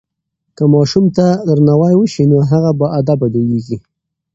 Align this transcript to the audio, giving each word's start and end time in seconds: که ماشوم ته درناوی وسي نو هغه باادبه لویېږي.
که 0.55 0.63
ماشوم 0.73 1.05
ته 1.15 1.25
درناوی 1.47 1.93
وسي 1.97 2.23
نو 2.31 2.37
هغه 2.51 2.71
باادبه 2.79 3.27
لویېږي. 3.33 3.77